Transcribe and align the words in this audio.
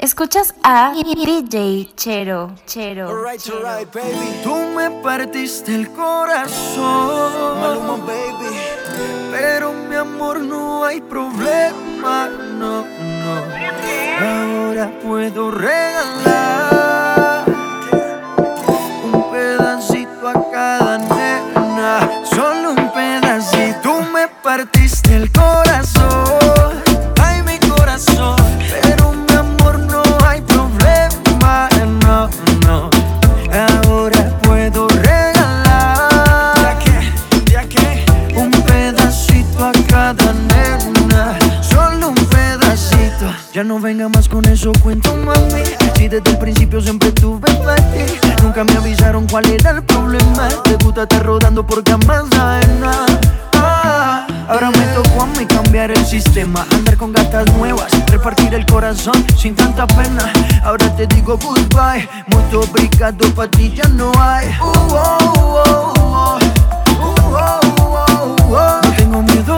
Escuchas 0.00 0.54
a 0.62 0.92
DJ 0.94 1.88
Chero, 1.96 2.52
Chero. 2.66 3.08
Alright, 3.08 3.40
Chero. 3.40 3.66
Alright, 3.66 3.92
baby. 3.92 4.40
Tú 4.44 4.54
me 4.54 4.92
partiste 5.02 5.74
el 5.74 5.90
corazón. 5.90 7.60
Maluma, 7.60 7.96
baby. 8.06 8.56
Pero 9.32 9.72
mi 9.72 9.96
amor, 9.96 10.38
no 10.38 10.84
hay 10.84 11.00
problema. 11.00 12.28
No, 12.28 12.84
no. 12.84 13.42
Ahora 14.20 14.88
puedo 15.02 15.50
regalar 15.50 17.44
un 19.02 19.32
pedacito 19.32 20.28
a 20.28 20.50
cada 20.52 20.98
nena. 20.98 22.24
Solo 22.24 22.70
un 22.70 22.92
pedacito. 22.92 23.80
Tú 23.82 24.00
me 24.12 24.28
partiste 24.28 25.16
el 25.16 25.32
corazón. 25.32 26.37
cuento, 44.74 45.14
mami. 45.16 45.62
Si 45.96 46.08
desde 46.08 46.30
el 46.30 46.38
principio 46.38 46.80
siempre 46.80 47.12
tuve 47.12 47.50
fácil. 47.64 48.06
Nunca 48.42 48.64
me 48.64 48.72
avisaron 48.74 49.26
cuál 49.26 49.48
era 49.50 49.70
el 49.70 49.82
problema. 49.82 50.48
Te 50.64 50.76
gusta 50.84 51.02
estar 51.02 51.24
rodando 51.24 51.66
por 51.66 51.82
camas 51.82 52.24
nada. 52.30 53.06
Ah, 53.54 54.26
ahora 54.48 54.70
me 54.70 54.86
tocó 54.94 55.22
a 55.22 55.26
mí 55.26 55.44
cambiar 55.46 55.90
el 55.90 56.06
sistema, 56.06 56.64
andar 56.70 56.96
con 56.96 57.12
gatas 57.12 57.52
nuevas, 57.54 57.90
repartir 58.06 58.54
el 58.54 58.64
corazón 58.66 59.24
sin 59.36 59.56
tanta 59.56 59.86
pena. 59.86 60.32
Ahora 60.62 60.94
te 60.94 61.08
digo 61.08 61.36
goodbye, 61.36 62.08
mucho 62.28 62.60
obrigado 62.60 63.26
pa' 63.34 63.48
ti 63.48 63.72
ya 63.74 63.88
no 63.88 64.12
hay. 64.16 64.46
Uh, 64.60 64.64
oh, 64.64 65.62
oh, 65.66 65.92
oh. 65.96 66.38
Uh, 68.50 68.80
Tengo 68.96 69.22
miedo 69.22 69.57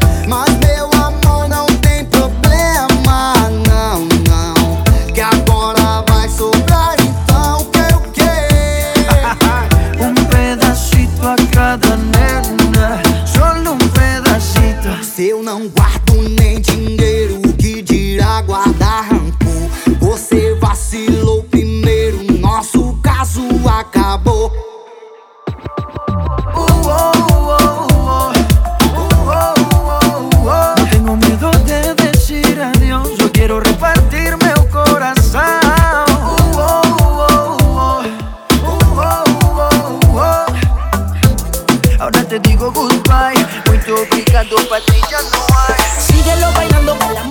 Tú 44.51 44.57
para 44.67 44.83
no 44.83 45.45
hay. 45.59 45.75
Síguelo 45.97 46.51
bailando 46.51 46.99
con 46.99 47.13
la 47.13 47.30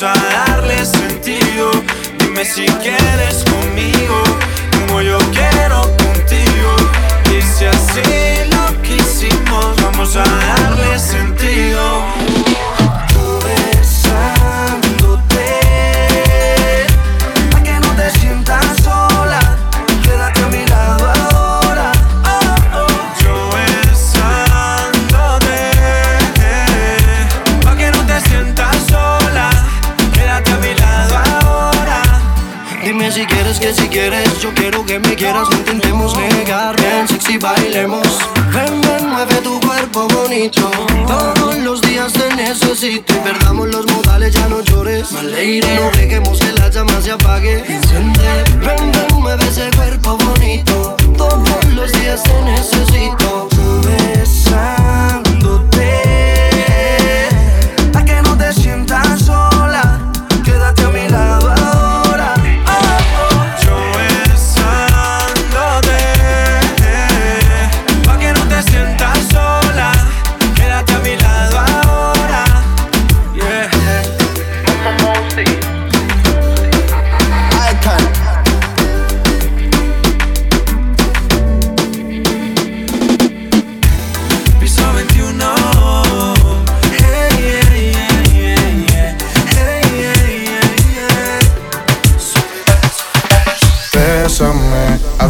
Vamos 0.00 0.18
a 0.18 0.46
darle 0.46 0.84
sentido. 0.84 1.70
Dime 2.18 2.44
si 2.44 2.66
quieres 2.82 3.44
conmigo, 3.44 4.22
como 4.70 5.00
yo 5.00 5.18
quiero 5.32 5.80
contigo. 5.96 6.76
Y 7.30 7.40
si 7.40 7.64
así 7.64 8.50
lo 8.50 8.82
quisimos, 8.82 9.76
vamos 9.82 10.16
a 10.16 10.24
darle 10.24 10.98
sentido. 10.98 12.35
Si 33.74 33.88
quieres 33.88 34.38
yo 34.40 34.54
quiero 34.54 34.84
que 34.84 35.00
me 35.00 35.16
quieras, 35.16 35.48
no 35.50 35.56
intentemos 35.56 36.16
negar, 36.16 36.80
ven 36.80 37.08
sexy 37.08 37.36
bailemos. 37.38 38.06
Ven, 38.52 38.80
ven, 38.80 39.08
mueve 39.08 39.34
tu 39.36 39.58
cuerpo 39.60 40.06
bonito. 40.08 40.70
Todos 41.06 41.56
los 41.58 41.80
días 41.82 42.12
te 42.12 42.34
necesito. 42.36 43.14
Y 43.14 43.18
perdamos 43.18 43.68
los 43.68 43.86
modales, 43.86 44.34
ya 44.34 44.48
no 44.48 44.60
llores. 44.60 45.10
Maleire, 45.12 45.74
no 45.74 45.90
dejemos 45.90 46.38
que 46.38 46.52
la 46.52 46.68
llama 46.68 47.00
se 47.00 47.12
apague. 47.12 47.64
Enciende, 47.66 48.44
ven, 48.58 48.92
ven, 48.92 49.20
mueve 49.20 49.44
ese 49.48 49.70
cuerpo 49.74 50.16
bonito. 50.16 50.96
Todos 51.16 51.64
los 51.74 51.90
días 51.92 52.22
te 52.22 52.42
necesito. 52.42 53.48
Besándote. 53.82 56.15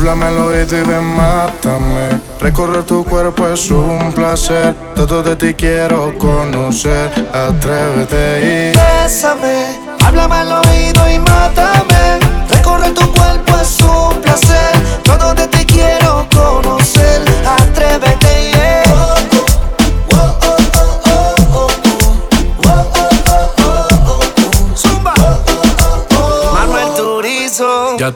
Háblame 0.08 0.26
al 0.26 0.38
oído 0.38 0.78
y 0.78 0.82
ven, 0.82 1.04
mátame. 1.04 2.20
Recorrer 2.40 2.84
tu 2.84 3.04
cuerpo 3.04 3.48
es 3.48 3.70
un 3.72 4.12
placer. 4.12 4.72
Todo 4.94 5.22
de 5.22 5.34
ti 5.34 5.54
quiero 5.54 6.16
conocer. 6.16 7.10
Atrévete 7.32 8.72
y 8.72 9.02
Bésame, 9.02 9.76
háblame 10.04 10.34
al 10.36 10.52
oído 10.52 11.10
y 11.10 11.18
mátame. 11.18 12.25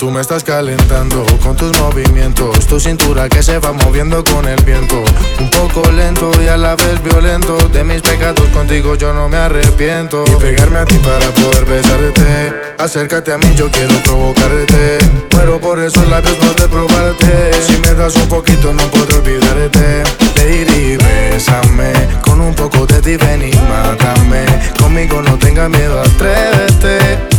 Tú 0.00 0.11
me 0.11 0.23
estás 0.23 0.42
calentando 0.45 1.26
con 1.42 1.54
tus 1.57 1.78
movimientos. 1.78 2.66
Tu 2.66 2.80
cintura 2.80 3.28
que 3.28 3.42
se 3.42 3.59
va 3.59 3.73
moviendo 3.73 4.25
con 4.25 4.49
el 4.49 4.59
viento. 4.64 5.04
Un 5.38 5.50
poco 5.50 5.83
lento 5.92 6.30
y 6.42 6.49
a 6.49 6.57
la 6.57 6.75
vez 6.75 7.02
violento. 7.04 7.59
De 7.69 7.85
mis 7.85 8.00
pecados 8.00 8.49
contigo 8.49 8.95
yo 8.95 9.12
no 9.12 9.28
me 9.28 9.37
arrepiento. 9.37 10.25
Y 10.26 10.40
pegarme 10.40 10.78
a 10.78 10.85
ti 10.87 10.95
para 11.04 11.26
poder 11.33 11.66
besarte. 11.66 12.54
Acércate 12.78 13.35
a 13.35 13.37
mí, 13.37 13.54
yo 13.54 13.71
quiero 13.71 13.95
provocarte. 14.02 14.99
Muero 15.35 15.61
por 15.61 15.78
esos 15.78 16.09
labios 16.09 16.38
no 16.42 16.54
de 16.54 16.66
probarte. 16.66 17.50
Si 17.62 17.76
me 17.80 17.92
das 17.92 18.16
un 18.16 18.28
poquito, 18.28 18.73
no 18.73 18.85
puedo 18.85 19.19
olvidarte. 19.19 20.02
Lady, 20.37 20.97
bésame. 20.97 21.92
Con 22.23 22.40
un 22.40 22.54
poco 22.54 22.87
de 22.87 23.02
ti 23.02 23.16
ven 23.19 23.42
y 23.42 23.54
mátame. 23.69 24.47
Conmigo 24.80 25.21
no 25.21 25.38
tengas 25.38 25.69
miedo, 25.69 26.00
atrévete. 26.00 27.30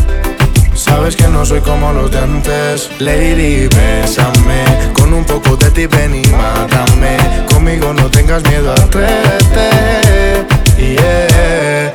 Sabes 0.92 1.16
que 1.16 1.26
no 1.30 1.46
soy 1.46 1.62
como 1.62 1.94
los 1.94 2.12
de 2.12 2.20
antes 2.20 2.90
Lady, 3.00 3.70
bésame 3.70 4.92
Con 4.92 5.14
un 5.14 5.24
poco 5.24 5.56
de 5.56 5.72
ti 5.72 5.86
ven 5.86 6.14
y 6.14 6.28
mátame 6.28 7.16
Conmigo 7.50 7.94
no 7.94 8.12
tengas 8.12 8.44
miedo, 8.44 8.74
atrévete 8.74 9.70
Yeah 10.78 11.94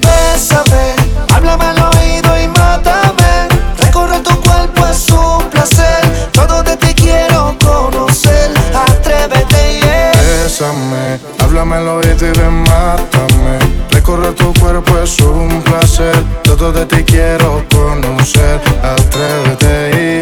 Bésame, 0.00 0.94
háblame 1.34 1.64
al 1.66 1.78
oído 1.94 2.40
y 2.42 2.48
mátame. 2.48 3.48
Recorrer 3.78 4.22
tu 4.22 4.34
cuerpo 4.40 4.86
es 4.86 5.10
un 5.10 5.50
placer. 5.50 6.02
Todo 6.32 6.62
de 6.62 6.76
ti 6.78 6.94
quiero 6.94 7.54
conocer. 7.62 8.50
Atrévete, 8.74 9.80
yeah. 9.80 10.12
Bésame, 10.12 11.20
háblame 11.40 11.76
al 11.76 11.88
oído 11.88 12.26
y 12.26 12.38
ven, 12.38 12.54
mátame 12.62 13.61
Recorrer 14.02 14.34
tu 14.34 14.52
cuerpo 14.54 14.98
es 14.98 15.20
un 15.20 15.62
placer. 15.62 16.12
Todo 16.42 16.72
de 16.72 16.84
ti 16.86 17.04
quiero 17.04 17.64
conocer. 17.70 18.60
Atrévete 18.82 19.90
y 19.94 20.21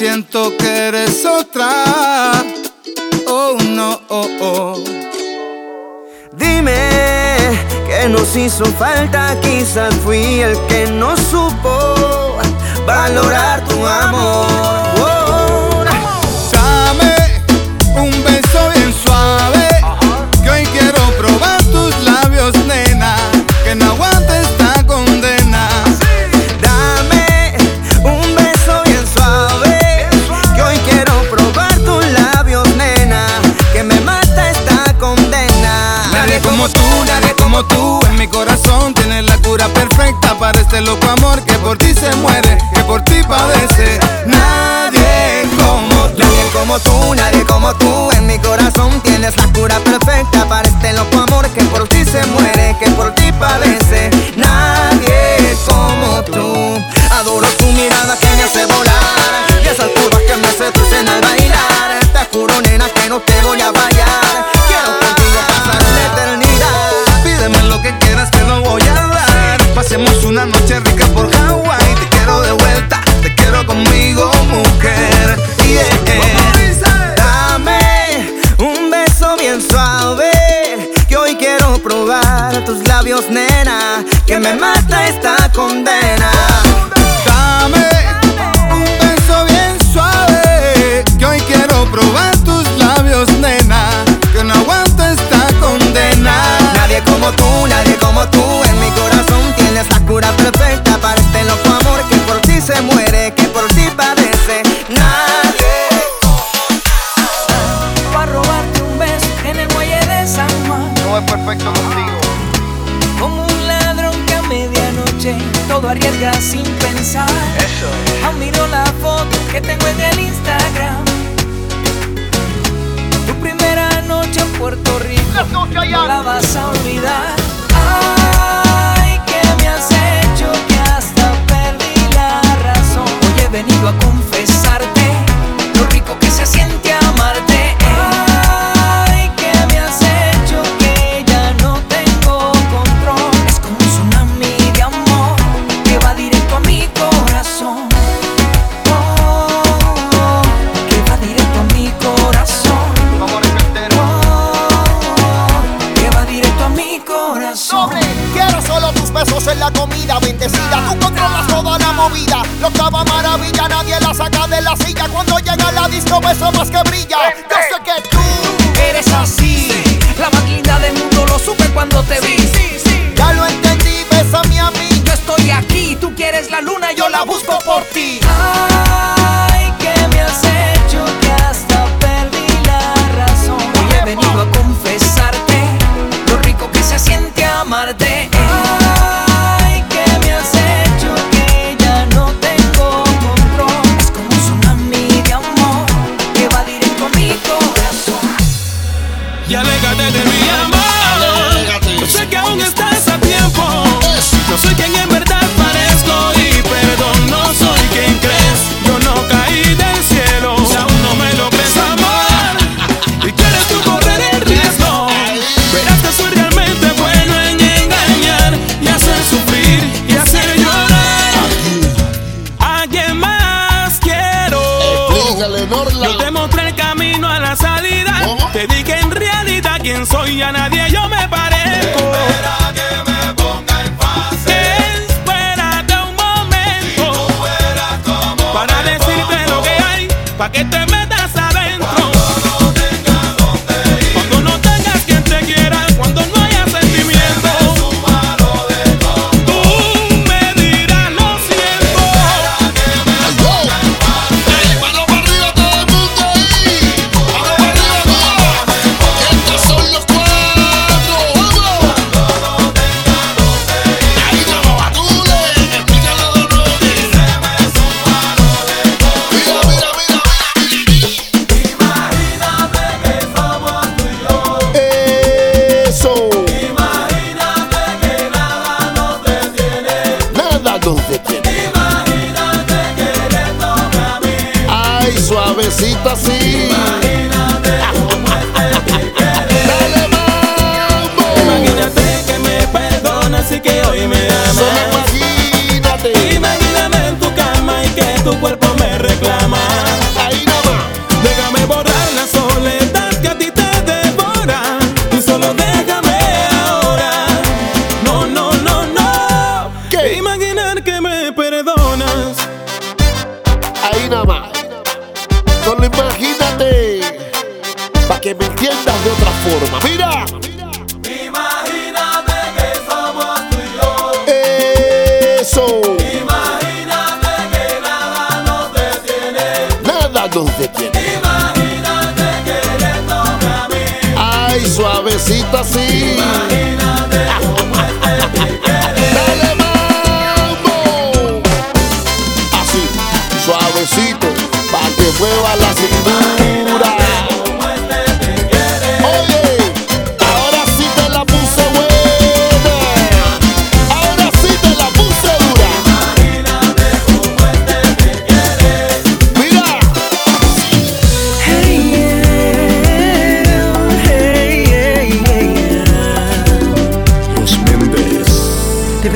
siento 0.00 0.56
que 0.56 0.88
eres 0.88 1.26
otra. 1.26 2.42
Oh 3.26 3.58
no, 3.68 4.00
oh, 4.08 4.28
oh. 4.40 4.84
Dime 6.32 6.88
que 7.86 8.08
nos 8.08 8.34
hizo 8.34 8.64
falta, 8.78 9.38
quizás 9.42 9.94
fui 9.96 10.40
el 10.40 10.58
que 10.68 10.86
no 10.86 11.14
supo 11.18 12.38
valorar 12.86 13.62
tu 13.68 13.86
amor. 13.86 14.89
como 37.50 37.64
tú 37.64 38.00
en 38.06 38.16
mi 38.16 38.28
corazón 38.28 38.94
tienes 38.94 39.24
la 39.24 39.36
cura 39.38 39.66
perfecta 39.68 40.38
para 40.38 40.60
este 40.60 40.80
loco 40.82 41.04
amor 41.08 41.42
que 41.42 41.54
por 41.54 41.76
ti 41.78 41.92
se 41.92 42.14
muere. 42.16 42.39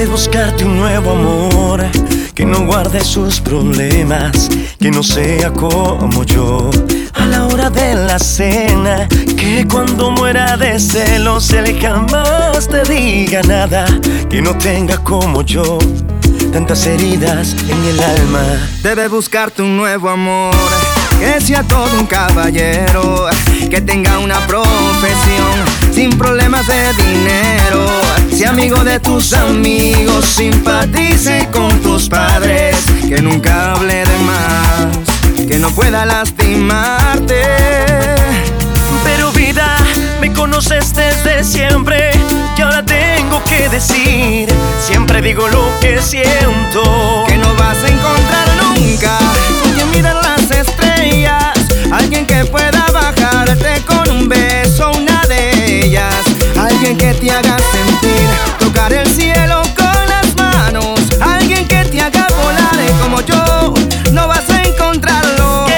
Debes 0.05 0.27
buscarte 0.27 0.67
un 0.67 0.77
nuevo 0.77 1.13
amor 1.13 1.83
que 2.35 2.45
no 2.45 2.67
guarde 2.67 3.03
sus 3.03 3.41
problemas, 3.41 4.51
que 4.79 4.91
no 4.91 5.03
sea 5.03 5.51
como 5.51 6.25
yo. 6.25 6.69
A 7.15 7.25
la 7.25 7.47
hora 7.47 7.71
de 7.71 7.95
la 7.95 8.19
cena, 8.19 9.09
que 9.09 9.67
cuando 9.67 10.11
muera 10.11 10.59
de 10.59 10.79
celos 10.79 11.51
él 11.53 11.81
jamás 11.81 12.69
te 12.69 12.83
diga 12.83 13.41
nada, 13.45 13.87
que 14.29 14.43
no 14.43 14.55
tenga 14.59 14.99
como 14.99 15.41
yo 15.41 15.79
tantas 16.53 16.87
heridas 16.87 17.57
en 17.67 17.85
el 17.85 18.03
alma. 18.03 18.43
Debes 18.83 19.11
buscarte 19.11 19.63
un 19.63 19.75
nuevo 19.75 20.11
amor, 20.11 20.55
que 21.19 21.41
sea 21.41 21.63
todo 21.63 21.89
un 21.99 22.05
caballero, 22.05 23.27
que 23.71 23.81
tenga 23.81 24.19
una 24.19 24.39
profesión, 24.47 25.65
sin 25.95 26.11
problemas 26.19 26.67
de 26.67 26.93
dinero, 26.93 27.87
sea 28.35 28.51
amigo 28.51 28.83
de 28.83 28.99
tus 28.99 29.33
amigos, 29.33 30.25
simpatice 30.25 31.49
con 31.53 31.81
tus 31.83 32.09
padres, 32.09 32.77
que 33.09 33.23
nunca 33.23 33.73
hable 33.73 34.05
de 34.05 34.19
más, 34.25 35.47
que 35.47 35.59
no 35.59 35.71
pueda 35.71 36.05
lastimarte. 36.05 37.43
Pero 39.05 39.31
vida, 39.33 39.77
me 40.21 40.33
conoces 40.33 40.95
desde 40.95 41.45
siempre 41.45 42.11
y 42.57 42.61
ahora 42.61 42.85
tengo 42.85 43.43
que 43.45 43.69
decir, 43.69 44.49
siempre 44.81 45.23
digo 45.23 45.47
lo 45.49 45.69
que 45.81 46.03
siento. 46.03 46.83
Que 47.29 47.37
no 47.37 47.55
vas 47.55 47.79
a 47.85 47.89
encontrar 47.89 48.49
nunca 48.63 49.19
quien 49.75 49.91
mira 49.93 50.13
las 50.15 50.51
estrellas, 50.51 51.53
alguien 51.93 52.27
que 52.27 52.45
pueda 52.47 52.85
bajarte 52.93 53.83
con 53.87 54.11
un 54.11 54.29
beso, 54.29 54.91
una 54.91 55.23
de 55.27 55.85
ellas, 55.85 56.15
alguien 56.65 56.97
que 56.97 57.13
te 57.15 57.31
haga 57.31 57.57
sentir, 57.59 58.29
tocar 58.59 58.93
el 58.93 59.07
cielo 59.07 59.63
con 59.77 60.09
las 60.09 60.35
manos, 60.37 61.01
alguien 61.21 61.67
que 61.69 61.85
te 61.85 62.01
haga 62.01 62.27
volar 62.43 63.01
como 63.03 63.21
yo, 63.21 63.75
no 64.13 64.27
vas 64.29 64.49
a 64.51 64.63
encontrarlo. 64.63 65.74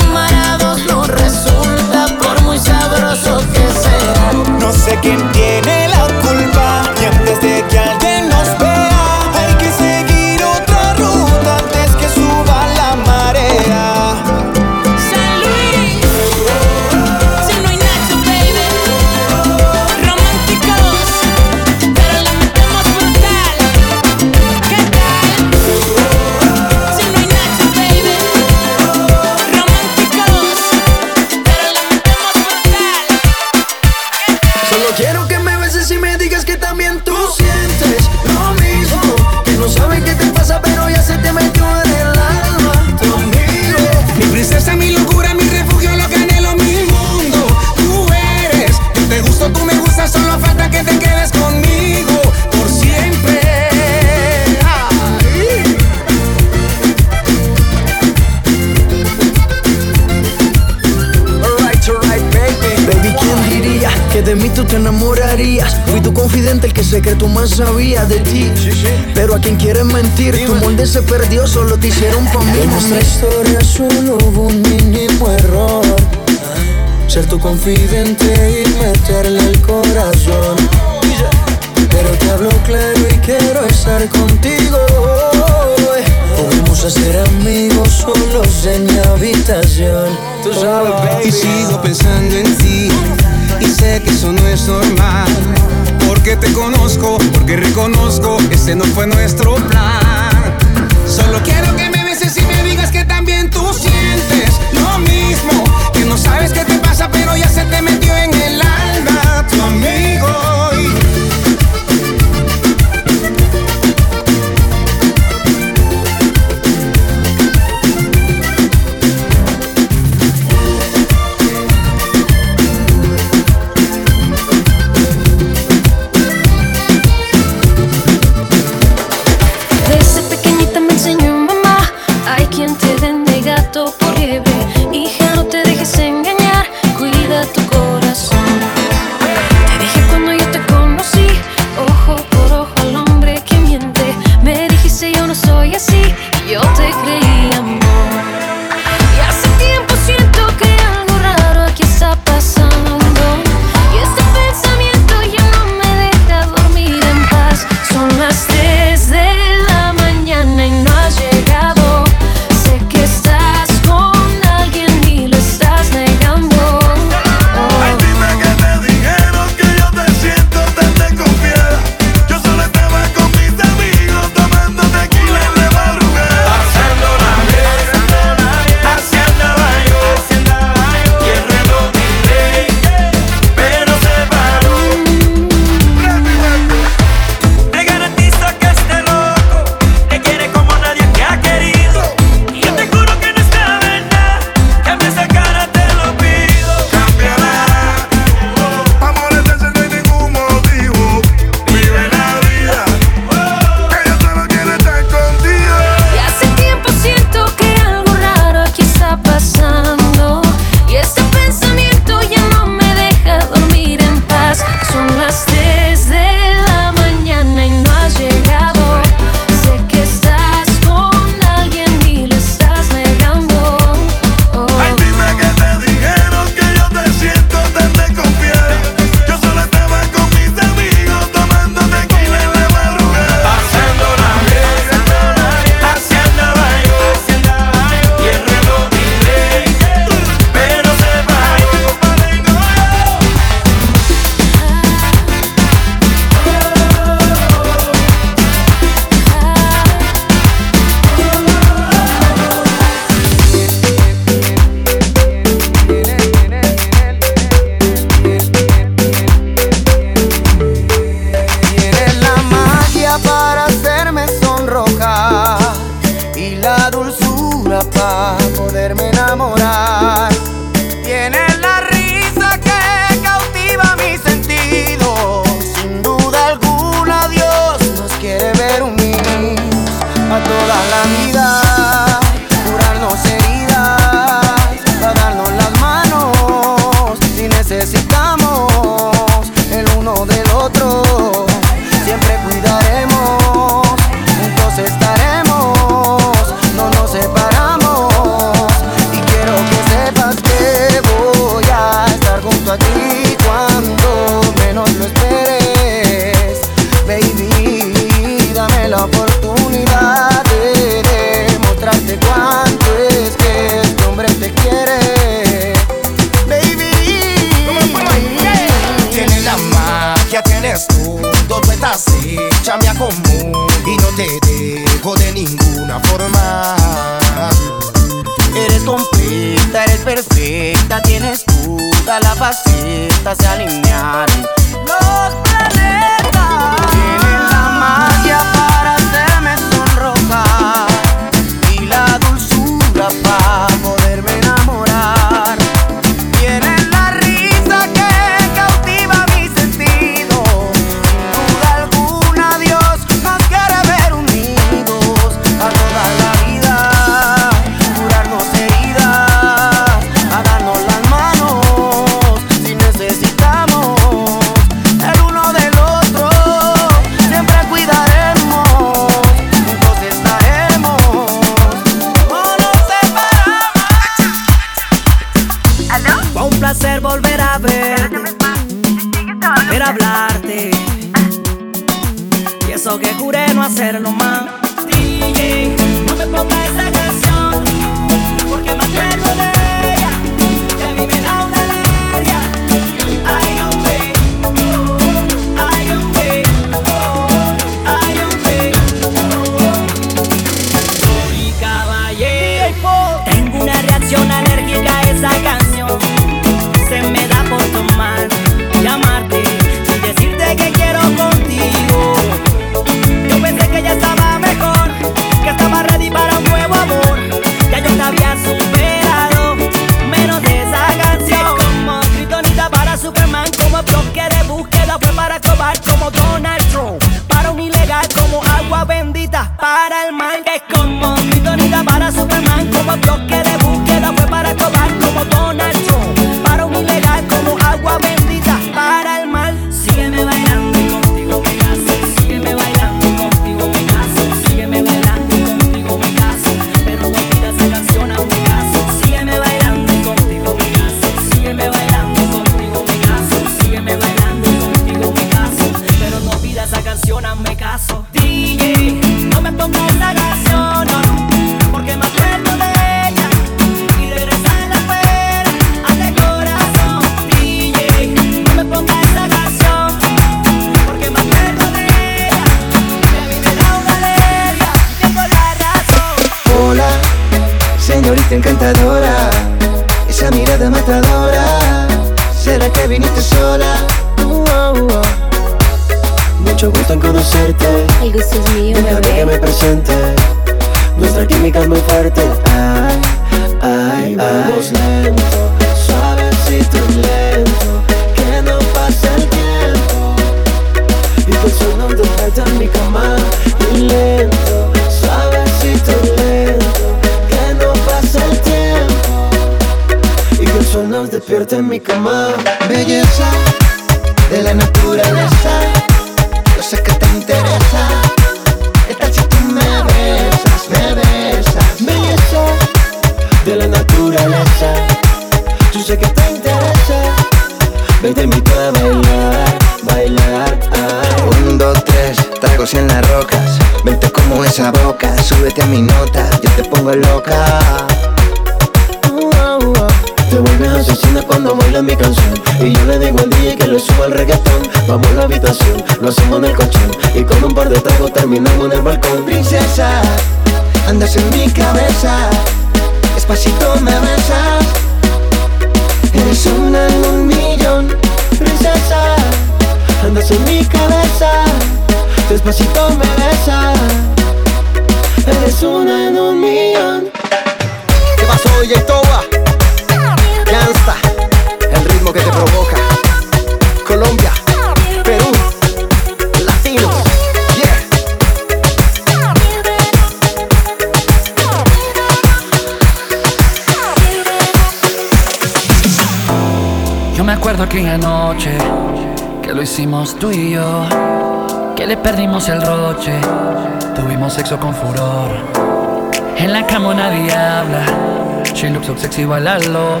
sexy, 599.18 599.24
bailalo. 599.24 600.00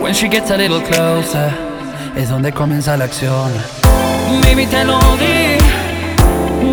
When 0.00 0.14
she 0.14 0.28
gets 0.28 0.50
a 0.50 0.56
little 0.56 0.80
closer, 0.80 1.52
es 2.16 2.28
donde 2.28 2.52
comienza 2.52 2.96
la 2.96 3.04
acción. 3.04 3.52
Baby, 4.42 4.66
te 4.66 4.84
lo 4.84 4.98
di, 5.16 5.58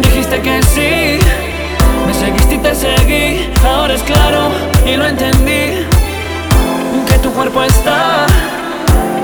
dijiste 0.02 0.42
que 0.42 0.62
sí. 0.64 1.20
Me 2.06 2.14
seguiste 2.14 2.56
y 2.56 2.58
te 2.60 2.76
seguí, 2.76 3.50
ahora 3.66 3.94
es 3.94 4.04
claro 4.04 4.52
y 4.86 4.96
lo 4.96 5.06
entendí. 5.06 5.86
Que 7.08 7.18
tu 7.22 7.32
cuerpo 7.32 7.64
está 7.64 8.26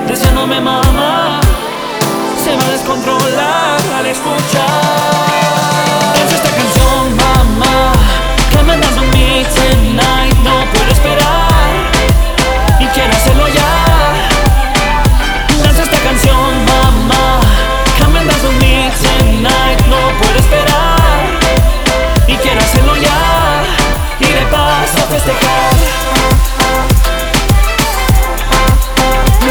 deseándome, 0.06 0.60
mamá. 0.60 1.40
Se 2.42 2.56
va 2.56 2.64
a 2.64 2.70
descontrolar 2.70 3.80
al 3.98 4.06
escuchar. 4.06 4.70
Es 6.24 6.32
esta 6.34 6.50
canción, 6.50 7.16
mamá, 7.16 7.92
que 8.50 8.62
me 8.62 8.76
das 8.76 8.96
a 8.96 9.02
mí 9.14 9.44
tonight. 9.54 10.36
No 10.42 10.64
puedo 10.72 10.90
esperar 10.90 11.59
quiero 13.00 13.14
hacerlo 13.16 13.48
ya. 13.48 13.72
Lanza 15.62 15.82
esta 15.82 15.98
canción, 16.00 16.64
mamá. 16.66 17.40
Come 17.98 18.18
and 18.18 18.28
dance 18.28 18.46
with 18.46 18.58
me 18.58 18.90
tonight. 19.00 19.80
No 19.88 19.96
puedo 20.18 20.38
esperar. 20.38 21.20
Y 22.26 22.36
quiero 22.36 22.60
hacerlo 22.60 22.94
ya. 22.96 23.62
Y 24.20 24.26
de 24.26 24.44
paso 24.52 24.98
a 24.98 25.06
festejar. 25.14 25.74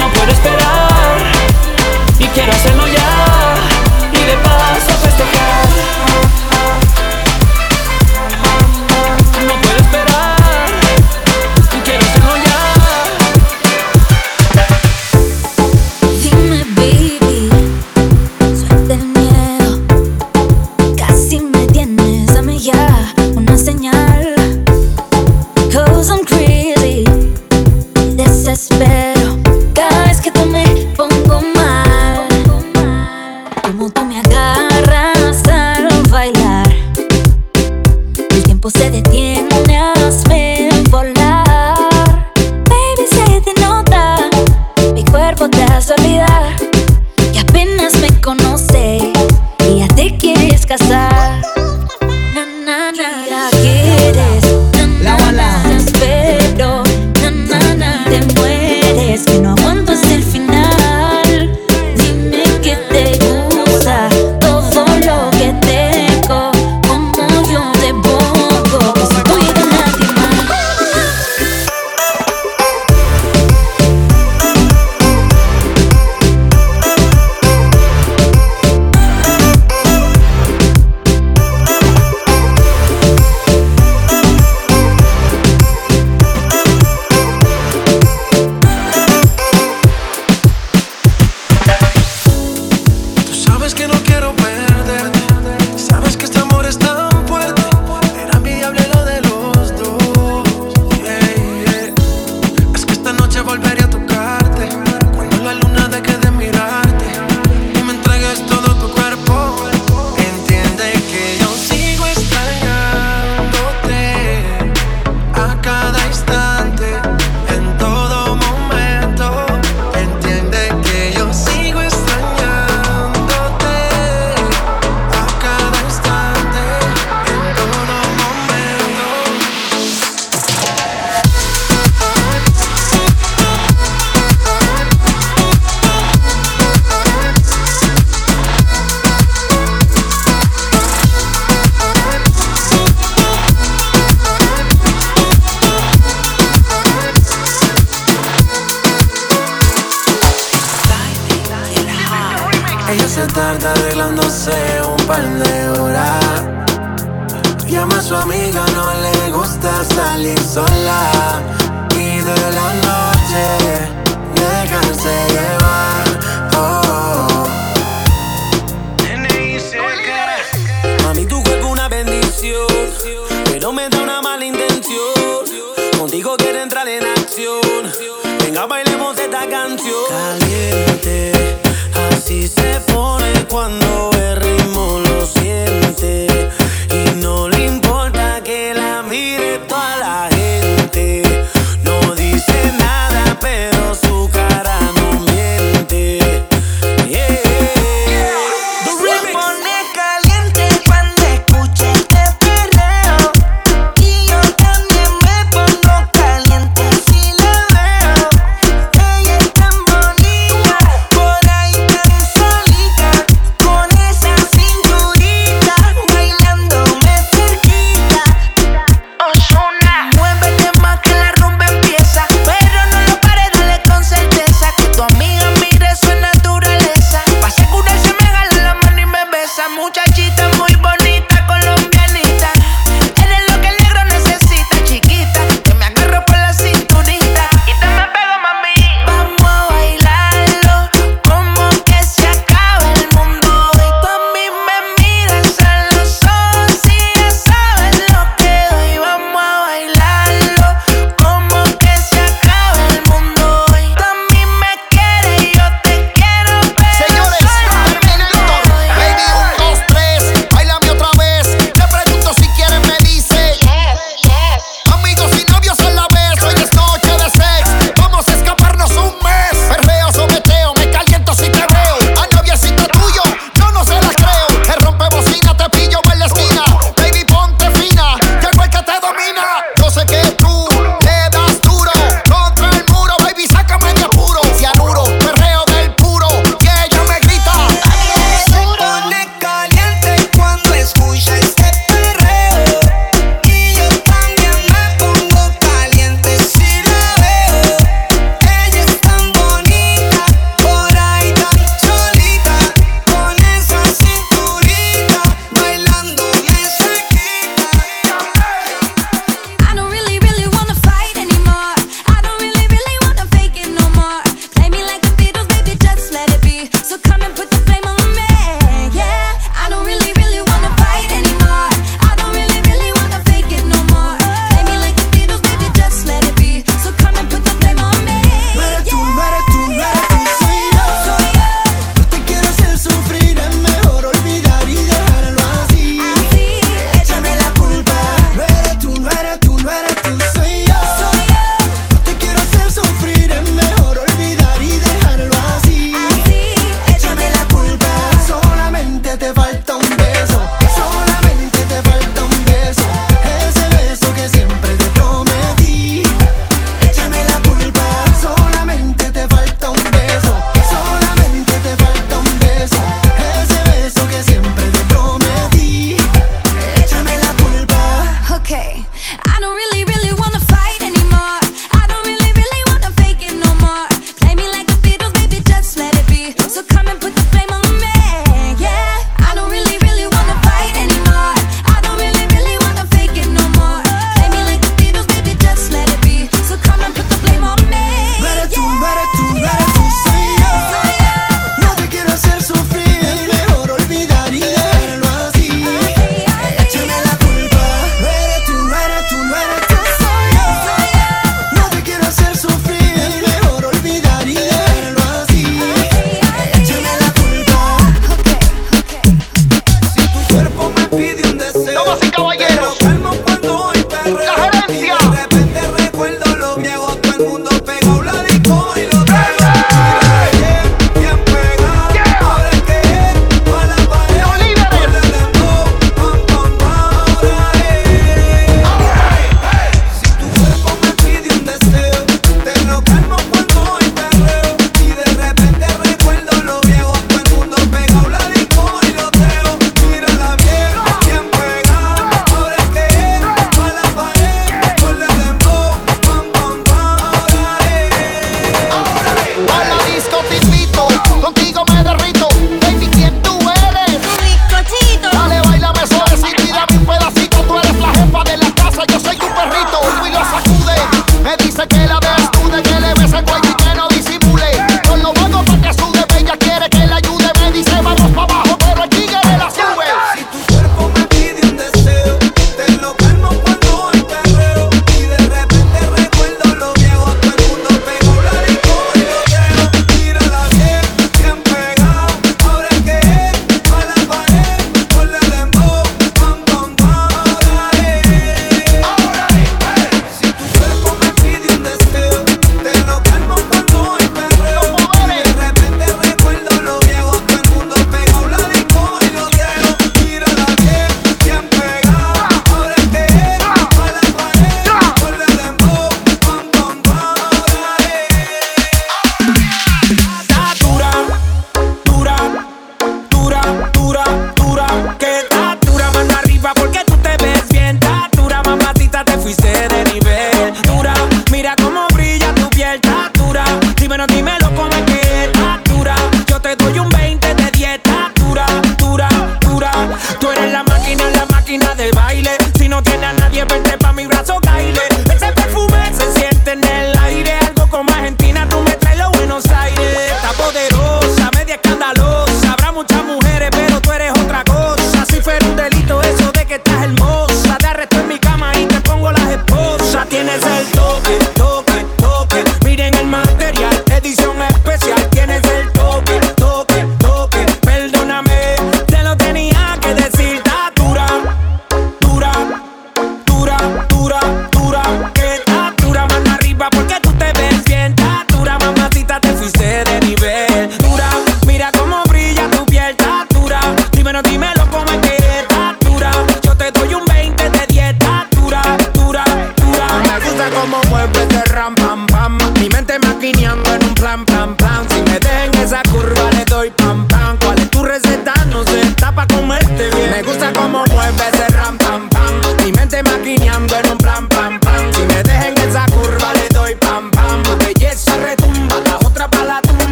No 0.00 0.08
puedo 0.14 0.32
esperar. 0.32 1.16
Y 2.18 2.26
quiero 2.28 2.52
hacerlo 2.52 2.86
ya. 2.86 3.10
Y 4.12 4.24
de 4.24 4.36
paso 4.38 4.90
a 4.90 4.98
festejar. 5.06 5.63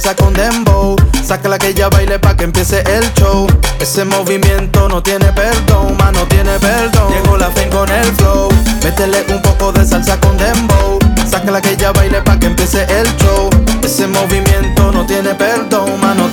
salsa 0.00 0.16
con 0.16 0.32
dembow. 0.32 0.96
Sácala 1.22 1.58
que 1.58 1.68
ella 1.68 1.88
baile 1.88 2.18
pa' 2.18 2.34
que 2.36 2.44
empiece 2.44 2.82
el 2.86 3.12
show. 3.14 3.46
Ese 3.80 4.04
movimiento 4.04 4.88
no 4.88 5.02
tiene 5.02 5.26
perdón, 5.32 5.96
ma, 5.98 6.10
no 6.10 6.26
tiene 6.26 6.58
perdón. 6.58 7.12
Llegó 7.12 7.36
la 7.36 7.50
fin 7.50 7.68
con 7.68 7.88
el 7.88 8.06
flow. 8.16 8.48
Métele 8.82 9.24
un 9.28 9.42
poco 9.42 9.72
de 9.72 9.84
salsa 9.84 10.18
con 10.20 10.36
dembow. 10.38 10.98
Sácala 11.28 11.60
que 11.60 11.72
ella 11.72 11.92
baile 11.92 12.22
pa' 12.22 12.38
que 12.38 12.46
empiece 12.46 12.82
el 12.84 13.06
show. 13.16 13.50
Ese 13.82 14.06
movimiento 14.06 14.90
no 14.90 15.04
tiene 15.06 15.34
perdón, 15.34 16.00
ma, 16.00 16.14
no 16.14 16.29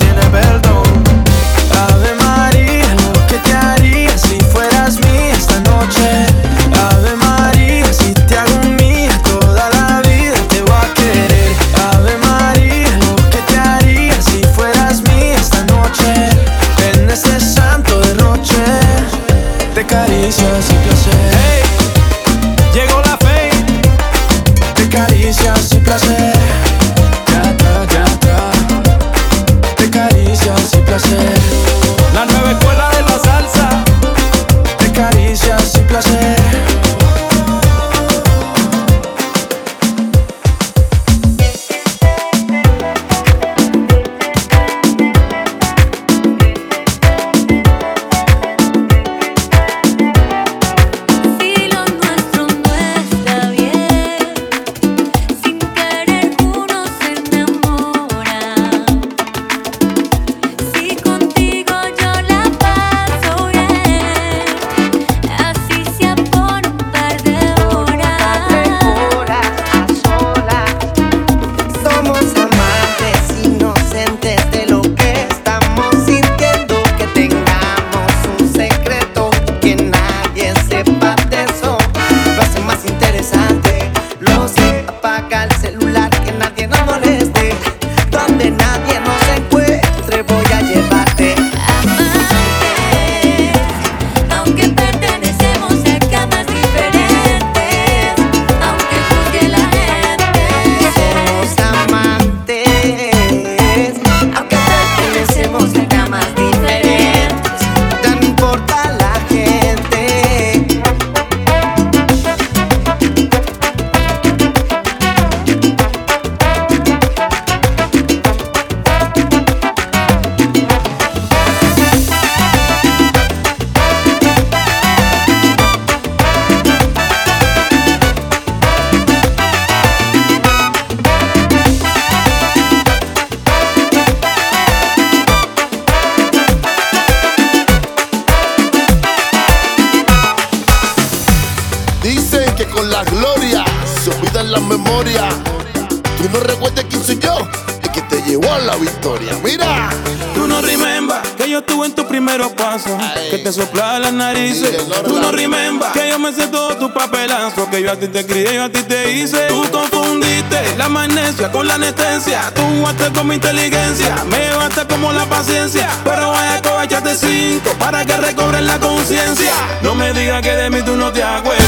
pelazo 157.10 157.70
que 157.70 157.82
yo 157.82 157.92
a 157.92 157.96
ti 157.96 158.08
te 158.08 158.26
crié, 158.26 158.56
yo 158.56 158.64
a 158.64 158.70
ti 158.70 158.82
te 158.84 159.12
hice. 159.12 159.48
Tú 159.48 159.64
confundiste 159.72 160.76
la 160.78 160.90
magnesia 160.90 161.52
con 161.52 161.68
la 161.68 161.76
anestesia. 161.76 162.52
Tú 162.54 162.62
jugaste 162.62 163.12
con 163.14 163.28
mi 163.28 163.36
inteligencia, 163.36 164.24
me 164.26 164.52
jugaste 164.52 164.86
como 164.88 165.12
la 165.14 165.26
paciencia. 165.26 165.88
Pero 166.04 166.32
vaya 166.32 166.62
cobachate 166.62 167.16
cinco 167.16 167.72
para 167.80 168.06
que 168.06 168.18
recobres 168.18 168.62
la 168.62 168.80
conciencia. 168.80 169.54
No 169.82 169.96
me 169.96 170.14
digas 170.14 170.42
que 170.42 170.52
de 170.52 170.70
mí 170.70 170.82
tú 170.84 170.96
no 170.96 171.12
te 171.12 171.24
acuerdas. 171.24 171.68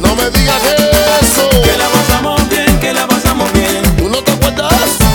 No 0.00 0.14
me 0.14 0.30
digas 0.30 0.62
eso. 1.22 1.48
Que 1.62 1.76
la 1.76 1.88
pasamos 1.88 2.48
bien, 2.48 2.80
que 2.80 2.92
la 2.92 3.06
pasamos 3.06 3.52
bien. 3.52 3.96
¿Tú 3.96 4.08
no 4.08 4.22
te 4.22 4.32
acuerdas? 4.32 5.05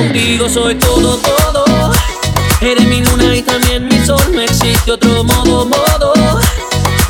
contigo 0.00 0.48
soy 0.48 0.74
todo, 0.76 1.18
todo. 1.18 1.92
Eres 2.60 2.86
mi 2.86 3.02
luna 3.02 3.36
y 3.36 3.42
también 3.42 3.86
mi 3.86 3.98
sol, 4.04 4.22
no 4.32 4.40
existe 4.40 4.92
otro 4.92 5.24
modo, 5.24 5.66
modo. 5.66 6.12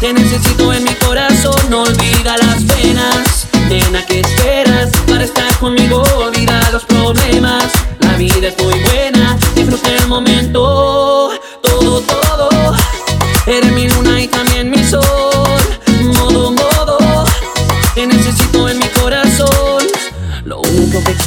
Te 0.01 0.13
necesito 0.13 0.73
en 0.73 0.85
mi 0.85 0.95
corazón, 0.95 1.55
no 1.69 1.83
olvida 1.83 2.37
las 2.39 2.63
penas. 2.65 3.47
Nena, 3.69 4.05
¿qué 4.07 4.21
esperas 4.21 4.91
para 5.07 5.25
estar 5.25 5.53
conmigo? 5.59 6.03
Olvida 6.17 6.71
los 6.73 6.85
problemas. 6.85 7.67
La 8.01 8.17
vida 8.17 8.49
es 8.49 8.65
muy 8.65 8.79
buena, 8.81 9.37
disfruta 9.55 9.91
el 9.91 10.09
momento. 10.09 10.70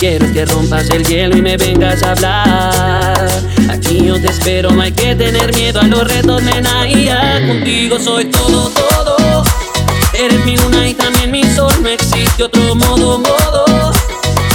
Quieres 0.04 0.34
que 0.34 0.44
rompas 0.44 0.90
el 0.90 1.06
hielo 1.06 1.38
y 1.38 1.42
me 1.42 1.56
vengas 1.56 2.04
a 2.04 2.12
hablar. 2.12 3.26
Aquí 3.70 4.04
yo 4.06 4.20
te 4.20 4.28
espero, 4.28 4.70
no 4.72 4.82
hay 4.82 4.92
que 4.92 5.16
tener 5.16 5.56
miedo 5.56 5.80
a 5.80 5.86
los 5.86 6.04
retos, 6.06 6.44
nena. 6.44 6.86
Contigo 7.48 7.98
soy 7.98 8.26
todo, 8.26 8.70
todo. 8.72 9.44
Eres 10.12 10.44
mi 10.44 10.58
luna 10.58 10.90
y 10.90 10.94
también 10.94 11.32
mi 11.32 11.46
sol, 11.46 11.72
no 11.82 11.88
existe 11.88 12.44
otro 12.44 12.76
modo, 12.76 13.20
modo. 13.20 13.94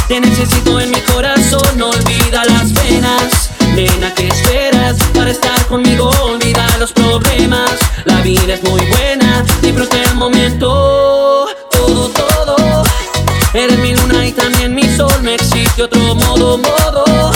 Te 0.07 0.21
necesito 0.21 0.81
en 0.81 0.91
mi 0.91 1.01
corazón, 1.01 1.79
no 1.79 1.89
olvida 1.89 2.45
las 2.45 2.71
penas. 2.83 3.49
Nena, 3.75 4.13
¿qué 4.13 4.29
esperas 4.29 4.99
para 5.15 5.31
estar 5.31 5.65
conmigo? 5.65 6.11
Olvida 6.25 6.67
los 6.79 6.93
problemas. 6.93 7.71
La 8.05 8.21
vida 8.21 8.53
es 8.53 8.63
muy 8.65 8.83
buena, 8.85 9.43
disfruta 9.63 9.97
el 9.97 10.15
momento. 10.15 11.47
Todo, 11.71 12.11
todo. 12.11 12.83
Eres 13.55 13.79
mi 13.79 13.95
luna 13.95 14.27
y 14.27 14.33
también 14.33 14.58
no 15.07 15.31
existe 15.31 15.83
otro 15.83 16.15
modo, 16.17 16.59
modo. 16.59 17.33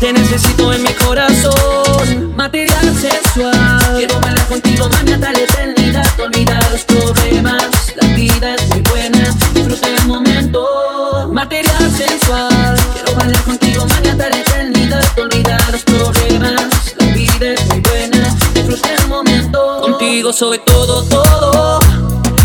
Te 0.00 0.12
necesito 0.12 0.72
en 0.72 0.82
mi 0.82 0.92
corazón, 0.94 2.34
material 2.34 2.96
sexual. 2.96 3.96
Quiero 3.96 4.18
bailar 4.20 4.46
contigo, 4.46 4.88
mami, 4.88 5.12
hasta 5.12 5.32
la 5.32 5.38
eternidad. 5.38 6.06
Olvida 6.18 6.58
los 6.70 6.84
problemas, 6.84 7.64
la 8.00 8.08
vida 8.14 8.54
es 8.54 8.68
muy 8.68 8.80
buena. 8.82 9.34
Disfruta 9.52 9.88
el 9.88 10.06
momento, 10.06 11.28
material 11.32 11.90
sexual. 11.94 12.76
Quiero 12.94 13.14
bailar 13.14 13.42
contigo, 13.42 13.86
mami, 13.86 14.08
hasta 14.08 14.30
la 14.30 14.36
eternidad. 14.36 15.04
Olvida 15.18 15.58
los 15.70 15.82
problemas, 15.82 16.94
la 16.98 17.06
vida 17.12 17.52
es 17.52 17.66
muy 17.66 17.80
buena. 17.80 18.36
Disfruta 18.54 18.94
el 18.94 19.08
momento. 19.08 19.80
Contigo 19.82 20.32
soy 20.32 20.60
todo, 20.64 21.02
todo. 21.04 21.80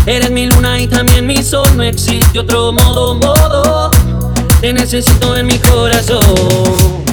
Eres 0.04 0.30
mi 0.30 0.46
luna 0.46 0.80
y 0.80 0.88
también 0.88 1.26
mi 1.26 1.42
sol, 1.42 1.68
no 1.76 1.84
existe 1.84 2.38
otro 2.38 2.72
modo, 2.72 3.14
modo. 3.14 3.91
Te 4.62 4.72
necesito 4.72 5.36
en 5.36 5.46
mi 5.46 5.58
corazón. 5.58 7.11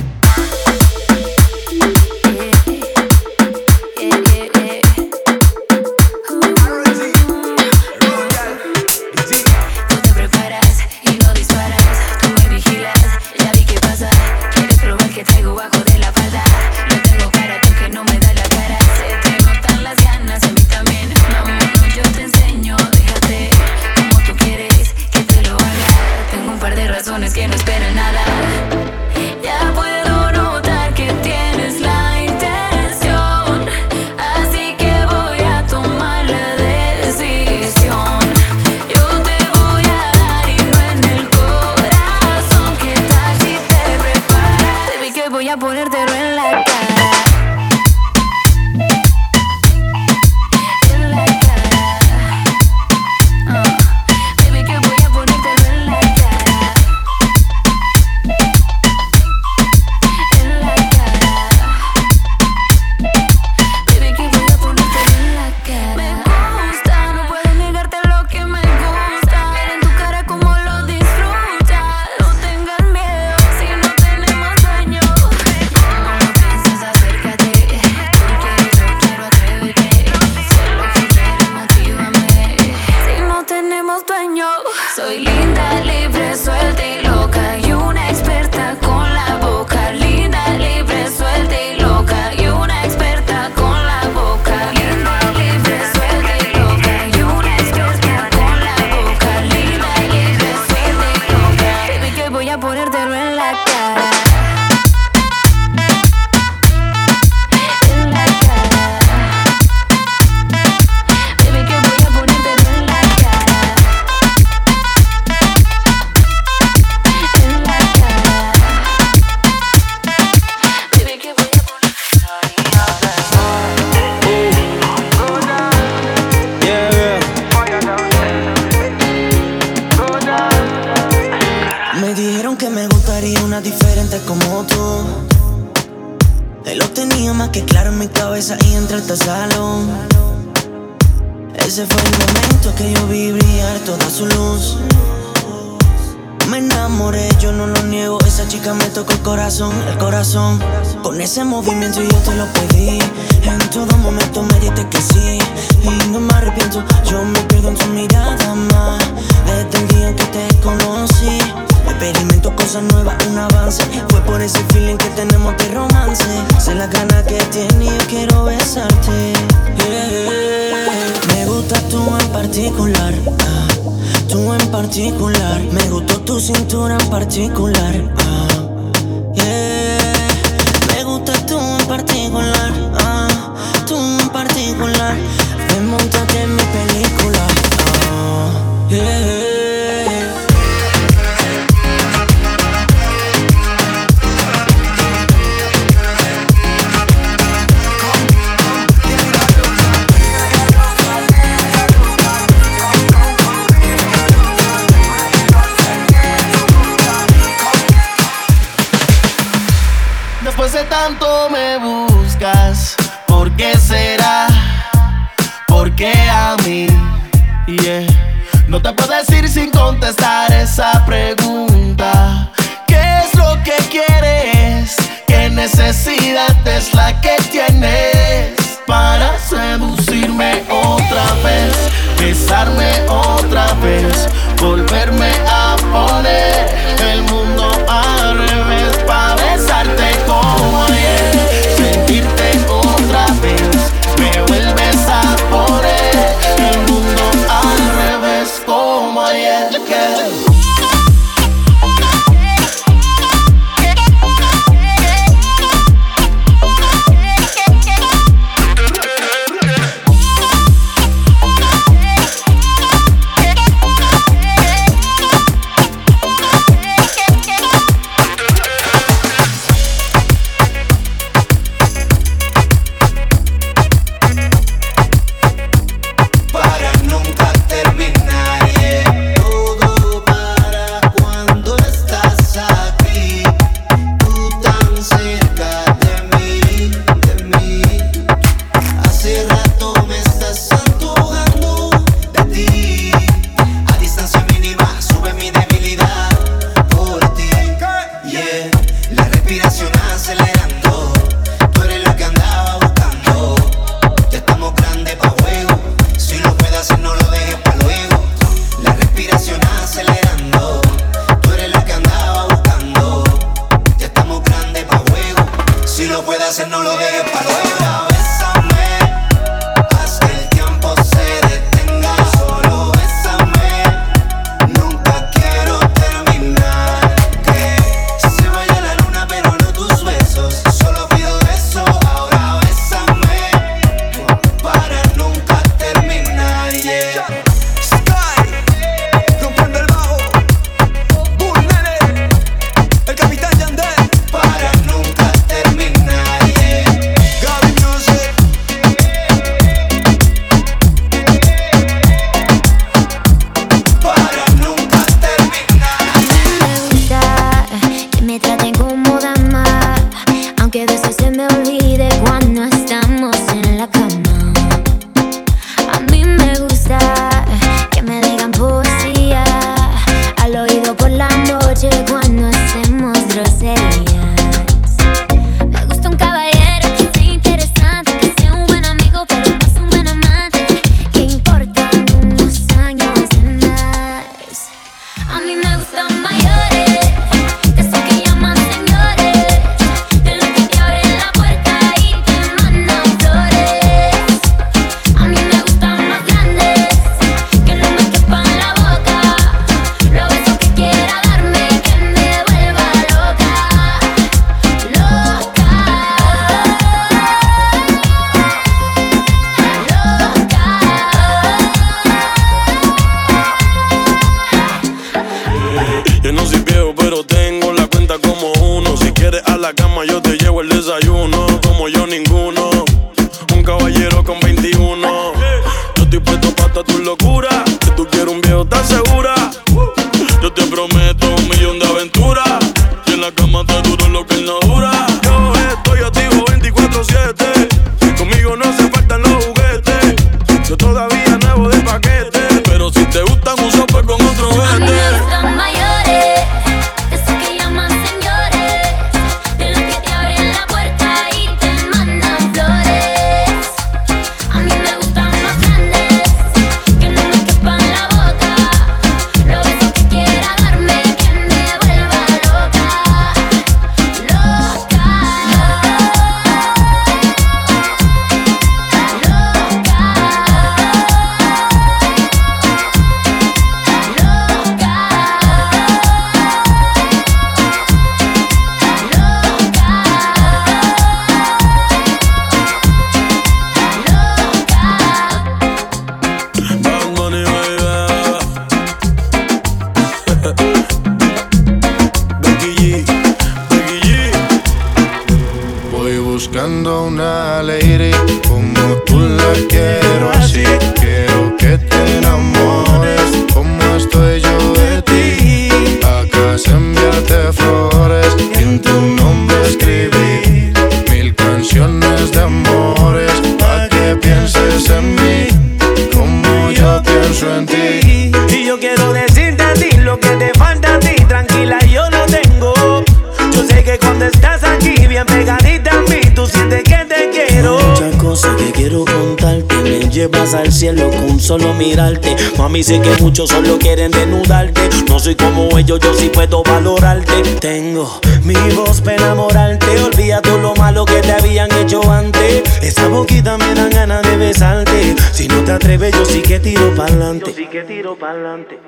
darme 232.59 232.88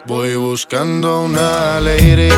Voy 0.05 0.35
buscando 0.35 1.23
una 1.23 1.79
lady 1.79 2.29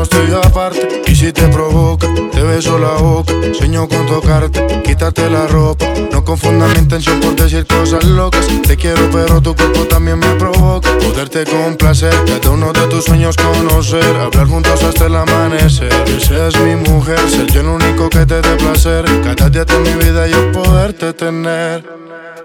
no 0.00 0.04
estoy 0.04 0.32
aparte. 0.32 1.02
Y 1.08 1.14
si 1.14 1.30
te 1.30 1.46
provoca, 1.48 2.08
te 2.32 2.42
beso 2.42 2.78
la 2.78 2.92
boca. 2.92 3.34
Sueño 3.52 3.86
con 3.86 4.06
tocarte, 4.06 4.80
quítate 4.82 5.28
la 5.28 5.46
ropa. 5.46 5.84
No 6.10 6.24
confundas 6.24 6.72
mi 6.72 6.78
intención 6.78 7.20
por 7.20 7.36
decir 7.36 7.66
cosas 7.66 8.04
locas. 8.04 8.46
Te 8.66 8.78
quiero, 8.78 9.10
pero 9.12 9.42
tu 9.42 9.54
cuerpo 9.54 9.84
también 9.84 10.18
me 10.18 10.34
provoca. 10.36 10.88
Poderte 10.98 11.44
complacer, 11.44 12.14
cada 12.26 12.50
uno 12.50 12.72
de 12.72 12.86
tus 12.86 13.04
sueños 13.04 13.36
conocer. 13.36 14.16
Hablar 14.16 14.46
juntos 14.46 14.82
hasta 14.82 15.04
el 15.06 15.16
amanecer. 15.16 15.90
Que 16.06 16.18
seas 16.18 16.58
mi 16.60 16.76
mujer, 16.76 17.20
ser 17.28 17.46
yo 17.52 17.60
el 17.60 17.66
único 17.66 18.08
que 18.08 18.24
te 18.24 18.40
dé 18.40 18.56
placer. 18.56 19.04
Cada 19.22 19.50
día 19.50 19.66
de 19.66 19.78
mi 19.80 19.92
vida 20.02 20.26
yo 20.28 20.50
poderte 20.52 21.12
tener. 21.12 21.84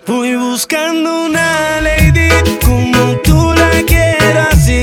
Voy 0.06 0.36
buscando 0.36 1.24
una 1.24 1.80
lady 1.80 2.30
como 2.66 3.16
tú 3.24 3.54
la 3.54 3.82
quieras 3.88 4.68
y 4.68 4.82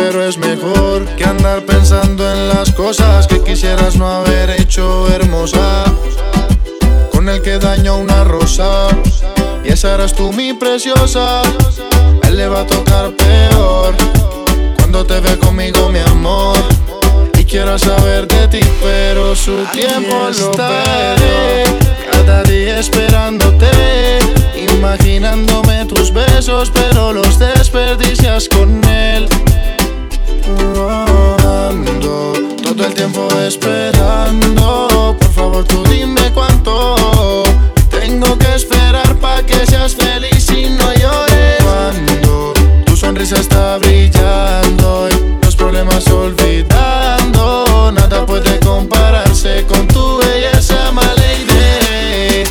Pero 0.00 0.24
es 0.24 0.38
mejor 0.38 1.04
que 1.16 1.24
andar 1.24 1.62
pensando 1.66 2.30
en 2.32 2.48
las 2.48 2.72
cosas 2.72 3.26
Que 3.26 3.42
quisieras 3.42 3.96
no 3.96 4.08
haber 4.08 4.50
hecho 4.50 5.08
hermosa 5.12 5.84
Con 7.12 7.28
el 7.28 7.42
que 7.42 7.58
dañó 7.58 7.98
una 7.98 8.24
rosa 8.24 8.88
Y 9.64 9.72
esa 9.72 9.94
eras 9.94 10.14
tú 10.14 10.32
mi 10.32 10.54
preciosa 10.54 11.42
A 11.42 12.28
Él 12.28 12.36
le 12.36 12.48
va 12.48 12.60
a 12.60 12.66
tocar 12.66 13.10
peor 13.10 13.94
cuando 14.90 15.04
te 15.04 15.20
ve 15.20 15.36
conmigo, 15.36 15.90
mi 15.90 15.98
amor. 15.98 16.56
Y 17.38 17.44
quiero 17.44 17.78
saber 17.78 18.26
de 18.26 18.48
ti, 18.48 18.60
pero 18.82 19.36
su 19.36 19.54
tiempo 19.70 20.14
lo 20.14 20.30
estaré. 20.30 21.64
Cada 22.10 22.42
día 22.44 22.78
esperándote, 22.78 23.68
imaginándome 24.56 25.84
tus 25.84 26.10
besos, 26.10 26.72
pero 26.72 27.12
los 27.12 27.38
desperdicias 27.38 28.48
con 28.48 28.82
él. 28.84 29.28
Ando 30.48 32.32
todo 32.62 32.86
el 32.86 32.94
tiempo 32.94 33.28
esperando. 33.46 35.16
Por 35.18 35.32
favor, 35.32 35.64
tú 35.64 35.82
dime 35.84 36.30
cuánto 36.32 37.42
tengo 37.90 38.38
que 38.38 38.54
esperar 38.54 39.14
para 39.16 39.42
que 39.44 39.66
seas 39.66 39.94
feliz 39.94 40.50
y 40.50 40.70
no 40.70 40.92
llores. 40.94 41.62
Cuando 41.62 42.52
tu 42.84 42.96
sonrisa 42.96 43.36
está 43.36 43.78
brillando 43.78 45.08
y 45.10 45.44
los 45.44 45.56
problemas 45.56 46.06
olvidando, 46.08 47.92
nada 47.92 48.24
puede 48.24 48.58
compararse 48.60 49.64
con 49.66 49.86
tu 49.88 50.18
belleza, 50.18 50.90
my 50.92 51.02
lady. 51.02 52.44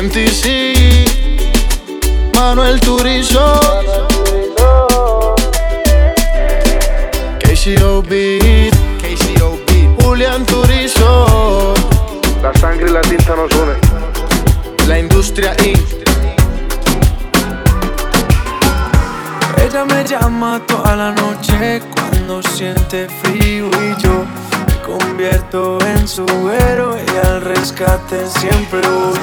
MTC, 0.00 0.44
Manuel 2.34 2.80
Turizo. 2.80 4.07
KCOB, 7.68 8.08
KCOB, 9.02 10.02
Julián 10.02 10.46
Turizo. 10.46 11.74
La 12.42 12.54
sangre 12.54 12.88
y 12.88 12.92
la 12.94 13.02
tinta 13.02 13.36
nos 13.36 13.54
unen. 13.56 13.76
La 14.86 14.98
industria 14.98 15.54
Inc. 15.62 15.78
Ella 19.62 19.84
me 19.84 20.02
llama 20.02 20.62
toda 20.66 20.96
la 20.96 21.12
noche 21.12 21.82
cuando 21.94 22.42
siente 22.42 23.06
frío 23.22 23.66
y 23.66 24.02
yo 24.02 24.24
me 24.66 24.80
convierto 24.80 25.78
en 25.84 26.08
su 26.08 26.24
héroe 26.50 27.04
y 27.06 27.26
al 27.26 27.42
rescate 27.42 28.26
siempre 28.28 28.80
voy. 28.80 29.18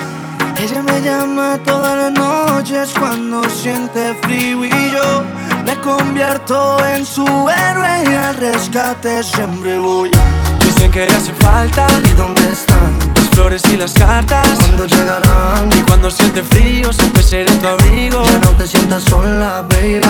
Ella 0.59 0.83
me 0.83 1.01
llama 1.01 1.57
todas 1.65 1.97
las 1.97 2.11
noches 2.11 2.93
cuando 2.99 3.43
siente 3.49 4.13
frío 4.21 4.65
y 4.65 4.91
yo 4.91 5.23
me 5.65 5.75
convierto 5.81 6.77
en 6.85 7.05
su 7.05 7.25
héroe 7.25 8.03
y 8.05 8.13
al 8.13 8.35
rescate 8.35 9.23
siempre 9.23 9.79
voy. 9.79 10.11
Dicen 10.59 10.91
que 10.91 11.05
le 11.05 11.15
hace 11.15 11.33
falta 11.33 11.87
¿Y 12.03 12.13
dónde 12.13 12.41
están? 12.51 12.94
Las 13.35 13.41
flores 13.41 13.61
y 13.71 13.77
las 13.77 13.93
cartas. 13.93 14.47
¿Cuándo 14.59 14.85
llegarán? 14.85 15.69
Y 15.77 15.81
cuando 15.83 16.09
siente 16.09 16.41
frío 16.41 16.91
siempre 16.93 17.21
seré 17.21 17.51
tu 17.57 17.67
abrigo. 17.67 18.23
Ya 18.23 18.39
no 18.39 18.51
te 18.51 18.65
sientas 18.65 19.03
sola, 19.03 19.65
baby. 19.69 20.01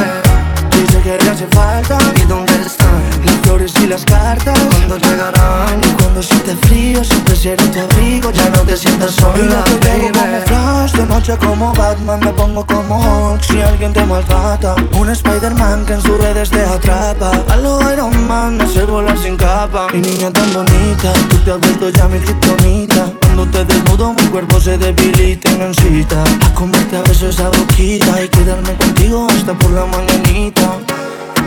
Dice 0.71 1.01
que 1.01 1.23
le 1.23 1.29
hace 1.29 1.47
falta 1.47 1.97
¿Y 2.21 2.25
dónde 2.25 2.51
están? 2.53 3.01
Las 3.25 3.35
flores 3.43 3.73
y 3.81 3.87
las 3.87 4.03
cartas 4.03 4.59
¿Cuándo 4.71 4.97
llegarán? 4.97 5.79
Y 5.81 5.87
cuando 6.01 6.21
siente 6.21 6.53
frío 6.67 7.01
siempre 7.01 7.35
seré 7.35 7.65
tu 7.67 7.79
abrigo 7.79 8.31
Ya 8.31 8.49
no 8.49 8.59
te 8.61 8.75
sientas 8.75 9.11
sola, 9.15 9.63
baby 9.85 10.11
como 10.11 10.41
Flash, 10.45 10.91
de 10.93 11.05
noche 11.05 11.37
como 11.37 11.73
Batman 11.73 12.19
Me 12.19 12.33
pongo 12.33 12.65
como 12.65 13.31
Hulk 13.31 13.41
si 13.43 13.61
alguien 13.61 13.93
te 13.93 14.05
maltrata 14.05 14.75
Un 14.99 15.09
Spider-Man 15.09 15.85
que 15.85 15.93
en 15.93 16.01
sus 16.01 16.17
redes 16.17 16.49
te 16.49 16.61
atrapa 16.61 17.31
A 17.49 17.55
lo 17.55 17.79
Iron 17.93 18.27
Man 18.27 18.57
me 18.57 18.67
sé 18.67 18.83
volar 18.83 19.17
sin 19.17 19.37
capa 19.37 19.87
Mi 19.93 20.01
niña 20.01 20.29
tan 20.31 20.51
bonita, 20.53 21.13
tú 21.29 21.37
te 21.37 21.51
has 21.51 21.59
vuelto 21.59 21.89
ya 21.89 22.07
mi 22.09 22.19
kriptonita 22.19 23.14
Cuando 23.21 23.45
te 23.47 23.65
desnudo 23.65 24.13
mi 24.13 24.27
cuerpo 24.27 24.59
se 24.59 24.77
debilita 24.77 25.51
y 25.51 25.55
me 25.57 25.67
incita 25.67 26.23
A 26.45 26.53
comerte 26.53 26.97
a 26.97 27.01
besos 27.01 27.35
esa 27.35 27.49
boquita 27.49 28.23
Y 28.23 28.29
quedarme 28.29 28.73
contigo 28.75 29.27
hasta 29.29 29.53
por 29.53 29.71
la 29.71 29.85
mañanita 29.85 30.79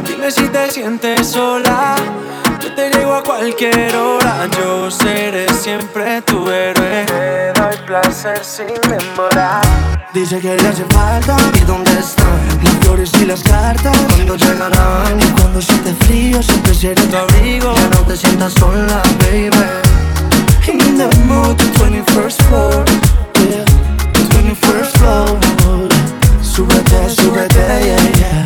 Dime 0.09 0.31
si 0.31 0.49
te 0.49 0.71
sientes 0.71 1.29
sola. 1.29 1.97
Yo 2.61 2.75
te 2.75 2.91
llego 2.91 3.15
a 3.15 3.23
cualquier 3.23 3.95
hora. 3.95 4.49
Yo 4.59 4.91
seré 4.91 5.47
siempre 5.53 6.23
tu 6.23 6.49
héroe. 6.51 7.05
Te 7.07 7.53
doy 7.61 7.77
placer 7.87 8.43
sin 8.43 8.75
demorar. 8.89 9.63
Dice 10.15 10.41
que 10.41 10.57
le 10.57 10.69
hace 10.69 10.85
falta 10.87 11.37
¿Y 11.55 11.65
dónde 11.67 11.91
están? 11.93 12.65
Las 12.65 12.75
flores 12.77 13.11
y 13.21 13.27
las 13.27 13.43
cartas 13.43 13.95
¿Cuándo 14.09 14.37
llegarán? 14.37 15.21
Y 15.21 15.25
cuando 15.39 15.61
siente 15.61 15.95
frío 16.07 16.43
siempre 16.43 16.75
seré 16.75 17.03
tu 17.03 17.17
abrigo 17.17 17.75
Ya 17.75 17.89
no 17.91 18.07
te 18.07 18.17
sientas 18.17 18.55
sola, 18.55 19.03
baby 19.21 19.51
In 20.69 20.77
the 20.99 21.09
mood, 21.27 21.57
the 21.57 21.65
21st 21.81 22.39
floor. 22.47 22.85
Yeah, 23.49 23.65
the 24.13 24.23
21st 24.35 24.91
floor 24.99 25.29
Súbete, 26.43 27.09
súbete, 27.09 27.65
yeah, 27.87 28.05
yeah. 28.21 28.45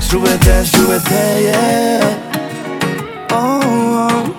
Súbete, 0.00 0.64
súbete, 0.64 1.22
yeah. 1.42 2.16
Oh, 3.32 3.60
oh. 4.08 4.32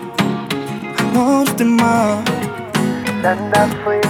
Amor 0.98 1.46
de 1.56 1.66
más 1.66 2.24
Tanta 3.22 3.68
fue 3.84 4.02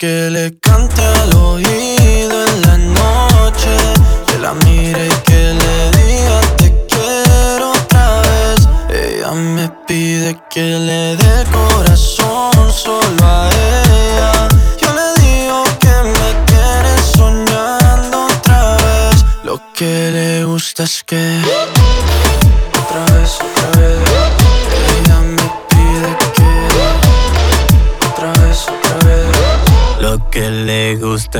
que 0.00 0.30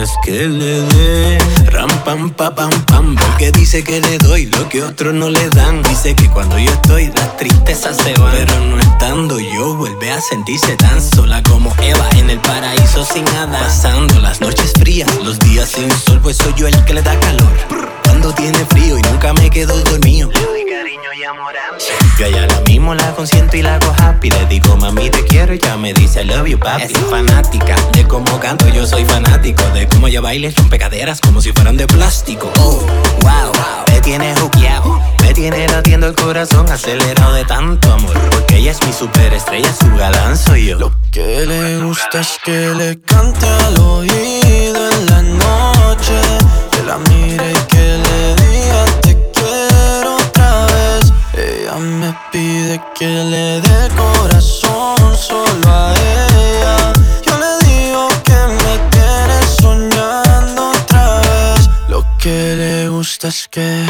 gustas 0.00 0.16
que 0.24 0.48
le 0.48 0.80
dé. 0.82 1.38
Ram, 1.70 1.90
pam, 2.04 2.30
pa, 2.30 2.54
pam, 2.54 2.70
pam. 2.86 3.16
Porque 3.16 3.52
dice 3.52 3.82
que 3.82 4.00
le 4.00 4.18
doy 4.18 4.46
lo 4.46 4.68
que 4.68 4.82
otros 4.82 5.14
no 5.14 5.28
le 5.28 5.48
dan. 5.50 5.82
Dice 5.82 6.14
que 6.14 6.28
cuando 6.28 6.58
yo 6.58 6.70
estoy, 6.70 7.08
las 7.08 7.36
tristezas 7.36 7.96
se 7.96 8.14
van. 8.14 8.32
Pero 8.32 8.60
no 8.60 8.78
estando 8.78 9.38
yo, 9.38 9.74
vuelve 9.76 10.10
a 10.10 10.20
sentirse 10.20 10.76
tan 10.76 11.00
sola 11.00 11.42
como 11.42 11.74
Eva 11.82 12.08
en 12.16 12.30
el 12.30 12.38
paraíso 12.40 13.04
sin 13.04 13.24
nada. 13.24 13.58
Pasando 13.58 14.20
las 14.20 14.40
noches 14.40 14.72
frías, 14.78 15.08
los 15.22 15.38
días 15.38 15.68
sin 15.70 15.90
sol, 15.90 16.20
pues 16.22 16.36
soy 16.36 16.54
yo 16.56 16.66
el 16.66 16.84
que 16.84 16.94
le 16.94 17.02
da 17.02 17.18
calor. 17.20 17.52
Cuando 18.04 18.32
tiene 18.34 18.58
frío 18.66 18.98
y 18.98 19.02
nunca 19.02 19.32
me 19.34 19.50
quedo 19.50 19.76
dormido. 19.84 20.30
Le 20.30 20.40
doy 20.40 20.64
cariño 20.64 21.12
y 21.18 21.24
amor 21.24 21.54
a 21.56 21.76
mí. 21.76 21.99
Yo 22.20 22.26
allá 22.26 22.46
mismo 22.66 22.94
la 22.94 23.14
consiento 23.14 23.56
y 23.56 23.62
la 23.62 23.76
hago 23.76 23.94
happy. 23.96 24.28
Le 24.28 24.44
digo, 24.44 24.76
mami, 24.76 25.08
te 25.08 25.24
quiero 25.24 25.54
y 25.54 25.58
ya 25.58 25.78
me 25.78 25.94
dice, 25.94 26.20
I 26.20 26.26
love 26.26 26.46
you, 26.46 26.58
papi. 26.58 26.82
Es 26.82 26.92
fanática 27.08 27.74
de 27.94 28.06
cómo 28.06 28.38
canto, 28.38 28.68
yo 28.68 28.86
soy 28.86 29.06
fanático. 29.06 29.62
De 29.72 29.88
cómo 29.88 30.06
ella 30.06 30.20
baila 30.20 30.50
son 30.50 30.68
pegaderas 30.68 31.18
como 31.22 31.40
si 31.40 31.50
fueran 31.52 31.78
de 31.78 31.86
plástico. 31.86 32.52
Oh, 32.58 32.84
wow, 33.22 33.52
wow. 33.54 33.84
me 33.90 34.02
tiene 34.02 34.36
juqueado. 34.36 35.00
Me 35.22 35.32
tiene 35.32 35.66
latiendo 35.68 36.08
el 36.08 36.14
corazón 36.14 36.70
acelerado 36.70 37.32
de 37.32 37.46
tanto 37.46 37.90
amor. 37.90 38.12
Porque 38.30 38.58
ella 38.58 38.72
es 38.72 38.86
mi 38.86 38.92
superestrella, 38.92 39.72
su 39.72 39.88
galán 39.96 40.36
soy 40.36 40.66
yo. 40.66 40.78
Lo 40.78 40.92
que 41.10 41.46
le 41.46 41.78
gusta 41.78 42.20
es 42.20 42.38
que 42.44 42.68
le 42.76 43.00
cante 43.00 43.46
al 43.46 43.78
oído 43.78 44.90
en 44.90 45.06
la 45.06 45.22
noche. 45.22 46.20
Que 46.70 46.82
la 46.82 46.98
mire 46.98 47.50
y 47.50 47.66
que 47.66 47.96
la 47.96 48.09
Pide 52.32 52.80
que 52.96 53.06
le 53.06 53.60
dé 53.60 53.88
corazón 53.96 55.16
solo 55.16 55.66
a 55.66 55.92
ella. 55.92 56.92
Yo 57.26 57.32
le 57.36 57.66
digo 57.66 58.08
que 58.24 58.38
me 58.62 58.78
tiene 58.90 59.38
soñando 59.60 60.70
otra 60.70 61.20
vez. 61.22 61.68
Lo 61.88 62.04
que 62.18 62.54
le 62.54 62.88
gusta 62.88 63.28
es 63.28 63.48
que. 63.48 63.84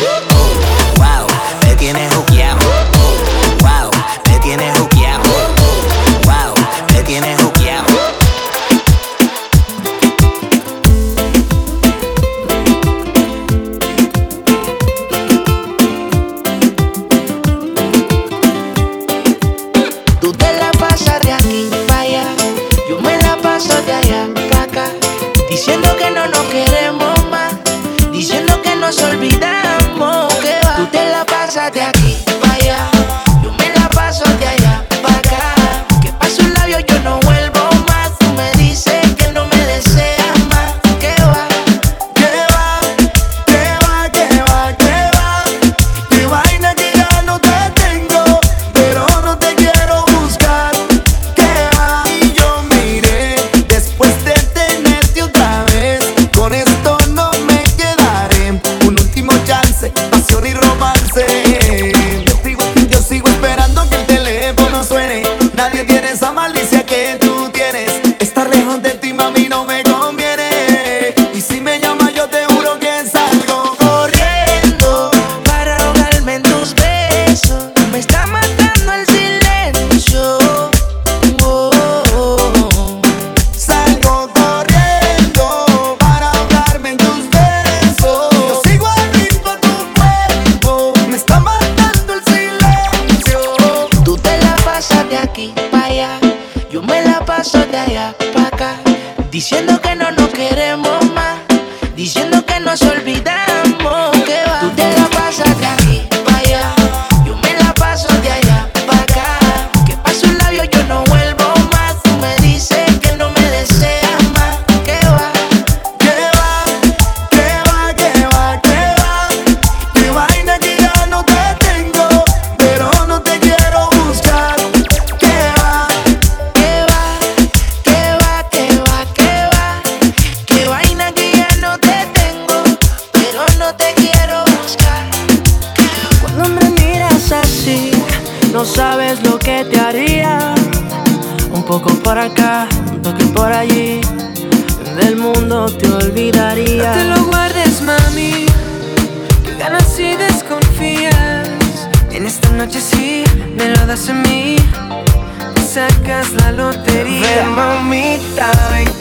ta 158.36 158.99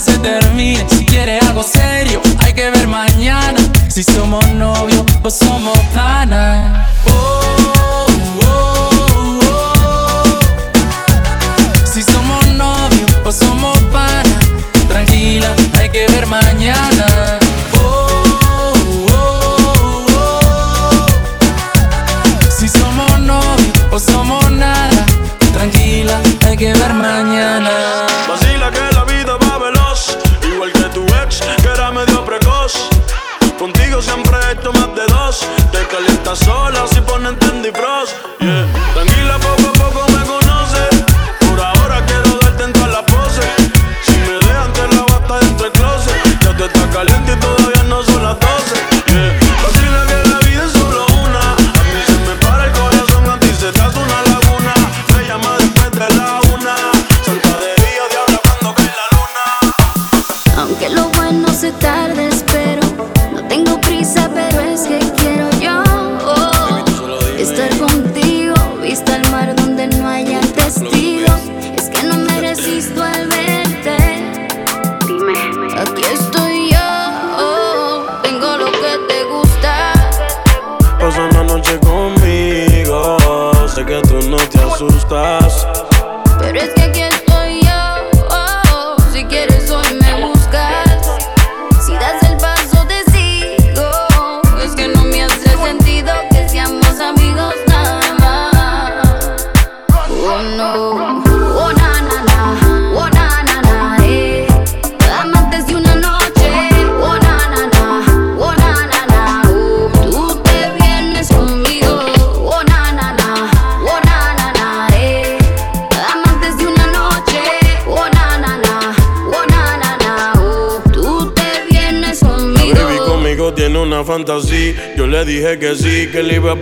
se 0.00 0.18
termine. 0.18 0.84
Si 0.88 1.04
quieres 1.04 1.42
algo 1.44 1.62
serio, 1.62 2.20
hay 2.38 2.52
que 2.52 2.70
ver 2.70 2.88
mañana. 2.88 3.58
Si 3.88 4.02
somos 4.02 4.46
novios, 4.52 5.04
pues 5.22 5.34
somos 5.34 5.78
panas. 5.94 6.88
Oh. 7.06 7.43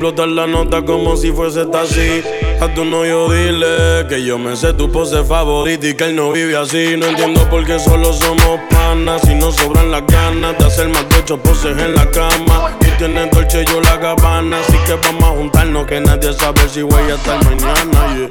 explotar 0.02 0.28
la 0.30 0.48
nota 0.48 0.82
como 0.84 1.16
si 1.16 1.30
fuese 1.30 1.64
taxi. 1.66 2.24
A 2.60 2.74
tu 2.74 2.84
no 2.84 3.04
yo 3.04 3.30
dile 3.30 4.04
que 4.08 4.24
yo 4.24 4.36
me 4.36 4.56
sé 4.56 4.72
tu 4.74 4.90
pose 4.90 5.22
favorita 5.22 5.86
y 5.86 5.94
que 5.94 6.04
él 6.06 6.16
no 6.16 6.32
vive 6.32 6.56
así. 6.56 6.96
No 6.96 7.06
entiendo 7.06 7.48
por 7.48 7.64
qué 7.64 7.78
solo 7.78 8.12
somos 8.12 8.58
panas 8.68 9.22
si 9.22 9.36
no 9.36 9.52
sobran 9.52 9.92
las 9.92 10.04
ganas 10.08 10.58
de 10.58 10.64
hacer 10.64 10.88
más 10.88 11.08
de 11.08 11.18
ocho 11.18 11.38
poses 11.38 11.78
en 11.78 11.94
la 11.94 12.10
cama. 12.10 12.76
Tú 12.80 12.86
tienes 12.98 13.30
dolce, 13.30 13.64
yo 13.64 13.80
la 13.80 13.96
gabana, 13.96 14.58
así 14.58 14.76
que 14.86 14.94
vamos 14.94 15.22
a 15.22 15.36
juntarnos 15.36 15.86
que 15.86 16.00
nadie 16.00 16.32
sabe 16.32 16.68
si 16.68 16.82
voy 16.82 17.02
a 17.02 17.14
estar 17.14 17.38
mañana. 17.44 18.28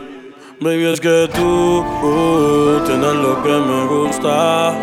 Baby, 0.60 0.92
es 0.92 1.00
que 1.00 1.30
tú 1.34 1.80
uh, 1.80 2.82
tienes 2.86 3.14
lo 3.14 3.42
que 3.42 3.50
me 3.50 3.86
gusta. 3.86 4.76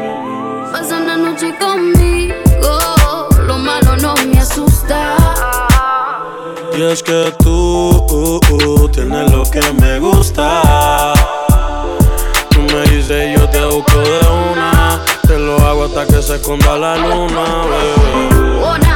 Pasa 0.73 0.97
una 0.97 1.19
noche 1.19 1.55
conmigo, 1.59 2.35
lo 3.47 3.59
malo 3.59 3.95
no 3.99 4.15
me 4.27 4.39
asusta. 4.39 5.18
Y 6.79 6.83
es 6.83 7.03
que 7.03 7.35
tú 7.41 7.51
uh, 8.09 8.41
uh, 8.55 8.89
tienes 8.91 9.33
lo 9.33 9.43
que 9.43 9.61
me 9.81 9.99
gusta. 9.99 11.13
Tú 12.51 12.61
me 12.61 12.83
dices, 12.83 13.37
yo 13.37 13.49
te 13.49 13.65
busco 13.65 13.99
de 13.99 14.21
una. 14.53 15.03
Te 15.27 15.41
lo 15.41 15.57
hago 15.59 15.87
hasta 15.87 16.07
que 16.07 16.23
se 16.23 16.37
esconda 16.37 16.79
la 16.79 16.97
luna, 16.97 17.65
bebé. 17.65 18.88